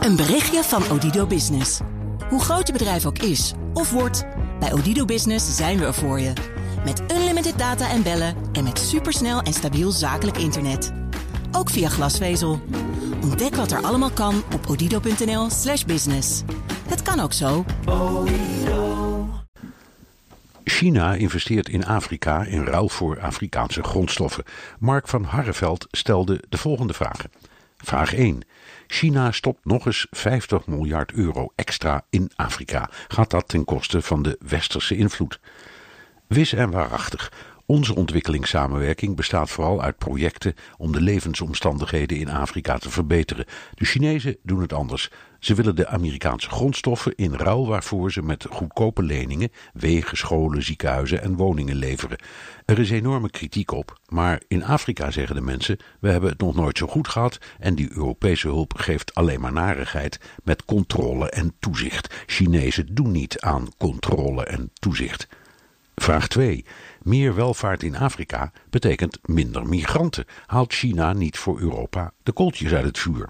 Een 0.00 0.16
berichtje 0.16 0.62
van 0.62 0.90
Odido 0.90 1.26
Business. 1.26 1.80
Hoe 2.28 2.40
groot 2.40 2.66
je 2.66 2.72
bedrijf 2.72 3.06
ook 3.06 3.18
is 3.18 3.52
of 3.74 3.90
wordt, 3.90 4.26
bij 4.60 4.72
Odido 4.72 5.04
Business 5.04 5.56
zijn 5.56 5.78
we 5.78 5.84
er 5.84 5.94
voor 5.94 6.20
je. 6.20 6.32
Met 6.84 7.02
unlimited 7.12 7.58
data 7.58 7.90
en 7.90 8.02
bellen 8.02 8.34
en 8.52 8.64
met 8.64 8.78
supersnel 8.78 9.40
en 9.40 9.52
stabiel 9.52 9.90
zakelijk 9.90 10.36
internet. 10.36 10.92
Ook 11.52 11.70
via 11.70 11.88
glasvezel. 11.88 12.60
Ontdek 13.22 13.54
wat 13.54 13.70
er 13.72 13.82
allemaal 13.82 14.10
kan 14.10 14.42
op 14.54 14.66
odido.nl/slash 14.68 15.84
business. 15.84 16.42
Het 16.88 17.02
kan 17.02 17.20
ook 17.20 17.32
zo. 17.32 17.64
China 20.64 21.14
investeert 21.14 21.68
in 21.68 21.86
Afrika 21.86 22.44
in 22.44 22.64
ruil 22.64 22.88
voor 22.88 23.20
Afrikaanse 23.20 23.82
grondstoffen. 23.82 24.44
Mark 24.78 25.08
van 25.08 25.24
Harreveld 25.24 25.86
stelde 25.90 26.42
de 26.48 26.58
volgende 26.58 26.92
vragen. 26.92 27.30
Vraag 27.82 28.14
1. 28.14 28.42
China 28.86 29.32
stopt 29.32 29.64
nog 29.64 29.86
eens 29.86 30.06
50 30.10 30.66
miljard 30.66 31.12
euro 31.12 31.52
extra 31.54 32.04
in 32.10 32.30
Afrika. 32.36 32.90
Gaat 33.08 33.30
dat 33.30 33.48
ten 33.48 33.64
koste 33.64 34.02
van 34.02 34.22
de 34.22 34.38
westerse 34.40 34.96
invloed? 34.96 35.40
Wis 36.26 36.52
en 36.52 36.70
waarachtig. 36.70 37.32
Onze 37.70 37.94
ontwikkelingssamenwerking 37.94 39.16
bestaat 39.16 39.50
vooral 39.50 39.82
uit 39.82 39.98
projecten 39.98 40.54
om 40.76 40.92
de 40.92 41.00
levensomstandigheden 41.00 42.18
in 42.18 42.28
Afrika 42.28 42.78
te 42.78 42.90
verbeteren. 42.90 43.44
De 43.74 43.84
Chinezen 43.84 44.36
doen 44.42 44.60
het 44.60 44.72
anders. 44.72 45.10
Ze 45.38 45.54
willen 45.54 45.76
de 45.76 45.86
Amerikaanse 45.86 46.48
grondstoffen 46.48 47.14
in 47.14 47.34
ruil 47.34 47.66
waarvoor 47.66 48.12
ze 48.12 48.22
met 48.22 48.46
goedkope 48.50 49.02
leningen 49.02 49.52
wegen, 49.72 50.16
scholen, 50.16 50.62
ziekenhuizen 50.62 51.22
en 51.22 51.36
woningen 51.36 51.76
leveren. 51.76 52.18
Er 52.64 52.78
is 52.78 52.90
enorme 52.90 53.30
kritiek 53.30 53.70
op, 53.72 54.00
maar 54.08 54.42
in 54.48 54.64
Afrika 54.64 55.10
zeggen 55.10 55.34
de 55.34 55.40
mensen: 55.40 55.78
we 56.00 56.10
hebben 56.10 56.30
het 56.30 56.40
nog 56.40 56.54
nooit 56.54 56.78
zo 56.78 56.86
goed 56.86 57.08
gehad 57.08 57.38
en 57.58 57.74
die 57.74 57.92
Europese 57.92 58.46
hulp 58.46 58.72
geeft 58.76 59.14
alleen 59.14 59.40
maar 59.40 59.52
narigheid 59.52 60.20
met 60.44 60.64
controle 60.64 61.30
en 61.30 61.54
toezicht. 61.58 62.14
Chinezen 62.26 62.94
doen 62.94 63.10
niet 63.10 63.40
aan 63.40 63.68
controle 63.78 64.44
en 64.44 64.70
toezicht. 64.72 65.28
Vraag 66.00 66.28
2. 66.28 66.64
Meer 67.02 67.34
welvaart 67.34 67.82
in 67.82 67.96
Afrika 67.96 68.52
betekent 68.70 69.18
minder 69.22 69.66
migranten. 69.66 70.24
Haalt 70.46 70.72
China 70.72 71.12
niet 71.12 71.38
voor 71.38 71.60
Europa 71.60 72.12
de 72.22 72.32
kooltjes 72.32 72.72
uit 72.72 72.84
het 72.84 72.98
vuur? 72.98 73.28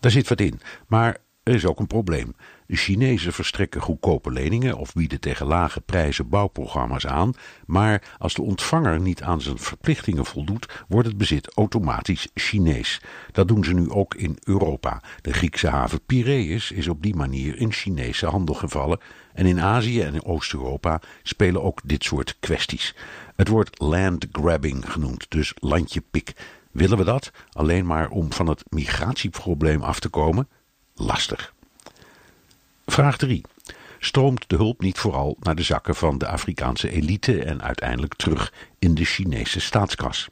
Daar 0.00 0.10
zit 0.10 0.28
wat 0.28 0.40
in, 0.40 0.60
maar 0.86 1.16
is 1.54 1.66
ook 1.66 1.78
een 1.78 1.86
probleem. 1.86 2.34
De 2.66 2.76
Chinezen 2.76 3.32
verstrekken 3.32 3.80
goedkope 3.80 4.30
leningen 4.30 4.76
of 4.76 4.92
bieden 4.92 5.20
tegen 5.20 5.46
lage 5.46 5.80
prijzen 5.80 6.28
bouwprogramma's 6.28 7.06
aan, 7.06 7.32
maar 7.66 8.02
als 8.18 8.34
de 8.34 8.42
ontvanger 8.42 9.00
niet 9.00 9.22
aan 9.22 9.40
zijn 9.40 9.58
verplichtingen 9.58 10.24
voldoet, 10.24 10.84
wordt 10.88 11.08
het 11.08 11.16
bezit 11.16 11.54
automatisch 11.54 12.28
Chinees. 12.34 13.00
Dat 13.32 13.48
doen 13.48 13.64
ze 13.64 13.74
nu 13.74 13.90
ook 13.90 14.14
in 14.14 14.38
Europa. 14.44 15.02
De 15.22 15.32
Griekse 15.32 15.68
haven 15.68 16.00
Piraeus 16.06 16.70
is 16.70 16.88
op 16.88 17.02
die 17.02 17.14
manier 17.16 17.56
in 17.56 17.72
Chinese 17.72 18.26
handel 18.26 18.54
gevallen 18.54 19.00
en 19.34 19.46
in 19.46 19.60
Azië 19.60 20.00
en 20.00 20.24
Oost-Europa 20.24 21.00
spelen 21.22 21.62
ook 21.62 21.80
dit 21.84 22.04
soort 22.04 22.36
kwesties. 22.40 22.94
Het 23.36 23.48
wordt 23.48 23.80
land 23.80 24.26
grabbing 24.32 24.92
genoemd, 24.92 25.26
dus 25.28 25.52
landje 25.56 26.02
pik. 26.10 26.32
Willen 26.70 26.98
we 26.98 27.04
dat 27.04 27.32
alleen 27.52 27.86
maar 27.86 28.08
om 28.08 28.32
van 28.32 28.46
het 28.46 28.64
migratieprobleem 28.68 29.82
af 29.82 30.00
te 30.00 30.08
komen? 30.08 30.48
Lastig. 30.98 31.52
Vraag 32.86 33.16
3. 33.16 33.42
Stroomt 33.98 34.44
de 34.48 34.56
hulp 34.56 34.80
niet 34.80 34.98
vooral 34.98 35.36
naar 35.40 35.54
de 35.54 35.62
zakken 35.62 35.94
van 35.94 36.18
de 36.18 36.26
Afrikaanse 36.26 36.90
elite 36.90 37.44
en 37.44 37.62
uiteindelijk 37.62 38.14
terug 38.14 38.52
in 38.78 38.94
de 38.94 39.04
Chinese 39.04 39.60
staatskas? 39.60 40.28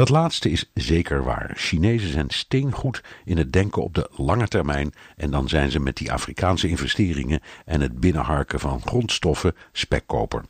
Dat 0.00 0.08
laatste 0.08 0.50
is 0.50 0.70
zeker 0.74 1.24
waar. 1.24 1.52
Chinezen 1.54 2.12
zijn 2.12 2.30
steengoed 2.30 3.02
in 3.24 3.38
het 3.38 3.52
denken 3.52 3.82
op 3.82 3.94
de 3.94 4.10
lange 4.16 4.48
termijn 4.48 4.94
en 5.16 5.30
dan 5.30 5.48
zijn 5.48 5.70
ze 5.70 5.80
met 5.80 5.96
die 5.96 6.12
Afrikaanse 6.12 6.68
investeringen 6.68 7.40
en 7.64 7.80
het 7.80 8.00
binnenharken 8.00 8.60
van 8.60 8.80
grondstoffen 8.80 9.54
spekkoper. 9.72 10.44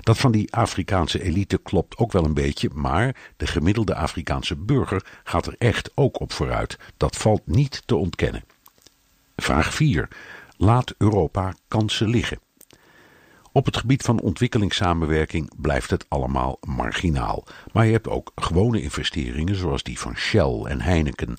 Dat 0.00 0.18
van 0.18 0.32
die 0.32 0.52
Afrikaanse 0.54 1.22
elite 1.22 1.58
klopt 1.58 1.96
ook 1.96 2.12
wel 2.12 2.24
een 2.24 2.34
beetje, 2.34 2.70
maar 2.74 3.16
de 3.36 3.46
gemiddelde 3.46 3.94
Afrikaanse 3.94 4.56
burger 4.56 5.04
gaat 5.24 5.46
er 5.46 5.54
echt 5.58 5.90
ook 5.94 6.20
op 6.20 6.32
vooruit. 6.32 6.78
Dat 6.96 7.16
valt 7.16 7.46
niet 7.46 7.82
te 7.86 7.96
ontkennen. 7.96 8.44
Vraag 9.36 9.74
4. 9.74 10.08
Laat 10.56 10.94
Europa 10.98 11.54
kansen 11.68 12.08
liggen. 12.08 12.49
Op 13.52 13.64
het 13.64 13.76
gebied 13.76 14.02
van 14.02 14.20
ontwikkelingssamenwerking 14.20 15.50
blijft 15.56 15.90
het 15.90 16.04
allemaal 16.08 16.58
marginaal. 16.66 17.44
Maar 17.72 17.86
je 17.86 17.92
hebt 17.92 18.08
ook 18.08 18.32
gewone 18.34 18.82
investeringen 18.82 19.56
zoals 19.56 19.82
die 19.82 19.98
van 19.98 20.16
Shell 20.16 20.62
en 20.64 20.80
Heineken. 20.80 21.36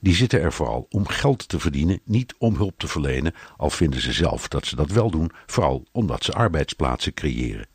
Die 0.00 0.14
zitten 0.14 0.40
er 0.40 0.52
vooral 0.52 0.86
om 0.90 1.08
geld 1.08 1.48
te 1.48 1.60
verdienen, 1.60 2.00
niet 2.04 2.34
om 2.38 2.56
hulp 2.56 2.78
te 2.78 2.88
verlenen, 2.88 3.34
al 3.56 3.70
vinden 3.70 4.00
ze 4.00 4.12
zelf 4.12 4.48
dat 4.48 4.66
ze 4.66 4.76
dat 4.76 4.90
wel 4.90 5.10
doen, 5.10 5.32
vooral 5.46 5.84
omdat 5.92 6.24
ze 6.24 6.32
arbeidsplaatsen 6.32 7.14
creëren. 7.14 7.66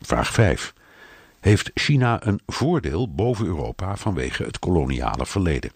Vraag 0.00 0.32
5. 0.32 0.74
Heeft 1.40 1.70
China 1.74 2.26
een 2.26 2.40
voordeel 2.46 3.14
boven 3.14 3.46
Europa 3.46 3.96
vanwege 3.96 4.44
het 4.44 4.58
koloniale 4.58 5.26
verleden? 5.26 5.72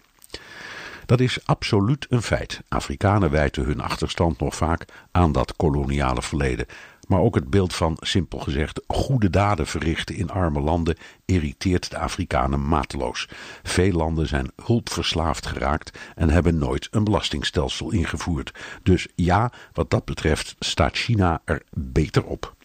Dat 1.05 1.19
is 1.19 1.45
absoluut 1.45 2.05
een 2.09 2.21
feit. 2.21 2.61
Afrikanen 2.67 3.31
wijten 3.31 3.63
hun 3.63 3.81
achterstand 3.81 4.39
nog 4.39 4.55
vaak 4.55 4.85
aan 5.11 5.31
dat 5.31 5.55
koloniale 5.55 6.21
verleden. 6.21 6.65
Maar 7.07 7.19
ook 7.19 7.35
het 7.35 7.49
beeld 7.49 7.75
van, 7.75 7.97
simpel 7.99 8.39
gezegd, 8.39 8.81
goede 8.87 9.29
daden 9.29 9.67
verrichten 9.67 10.15
in 10.15 10.29
arme 10.29 10.59
landen 10.59 10.97
irriteert 11.25 11.89
de 11.89 11.97
Afrikanen 11.97 12.67
mateloos. 12.67 13.29
Veel 13.63 13.91
landen 13.91 14.27
zijn 14.27 14.51
hulpverslaafd 14.65 15.45
geraakt 15.45 15.97
en 16.15 16.29
hebben 16.29 16.57
nooit 16.57 16.87
een 16.91 17.03
belastingstelsel 17.03 17.91
ingevoerd. 17.91 18.51
Dus 18.83 19.07
ja, 19.15 19.51
wat 19.73 19.89
dat 19.89 20.05
betreft 20.05 20.55
staat 20.59 20.97
China 20.97 21.41
er 21.45 21.61
beter 21.69 22.23
op. 22.23 22.55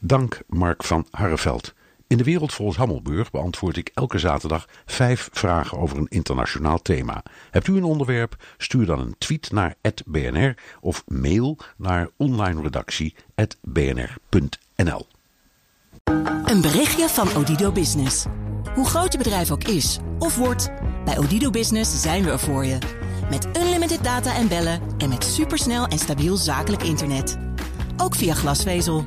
Dank 0.00 0.40
Mark 0.46 0.84
van 0.84 1.06
Harreveld. 1.10 1.74
In 2.08 2.16
de 2.16 2.24
wereld 2.24 2.52
volgens 2.52 2.78
Hammelburg 2.78 3.30
beantwoord 3.30 3.76
ik 3.76 3.90
elke 3.94 4.18
zaterdag 4.18 4.68
vijf 4.86 5.28
vragen 5.32 5.78
over 5.78 5.96
een 5.96 6.08
internationaal 6.08 6.82
thema. 6.82 7.22
Hebt 7.50 7.66
u 7.66 7.76
een 7.76 7.84
onderwerp? 7.84 8.44
Stuur 8.58 8.86
dan 8.86 8.98
een 8.98 9.14
tweet 9.18 9.52
naar 9.52 9.74
@bnr 10.04 10.54
of 10.80 11.04
mail 11.06 11.58
naar 11.76 12.08
onlineredactie@bnr.nl. 12.16 15.06
Een 16.44 16.60
berichtje 16.60 17.08
van 17.08 17.36
Odido 17.36 17.72
Business. 17.72 18.24
Hoe 18.74 18.86
groot 18.86 19.12
je 19.12 19.18
bedrijf 19.18 19.50
ook 19.50 19.64
is 19.64 19.98
of 20.18 20.36
wordt, 20.36 20.70
bij 21.04 21.18
Odido 21.18 21.50
Business 21.50 22.00
zijn 22.00 22.24
we 22.24 22.30
er 22.30 22.38
voor 22.38 22.64
je. 22.64 22.78
Met 23.30 23.48
unlimited 23.56 24.04
data 24.04 24.34
en 24.34 24.48
bellen 24.48 24.80
en 24.98 25.08
met 25.08 25.24
supersnel 25.24 25.86
en 25.86 25.98
stabiel 25.98 26.36
zakelijk 26.36 26.82
internet. 26.82 27.38
Ook 27.96 28.14
via 28.14 28.34
glasvezel. 28.34 29.06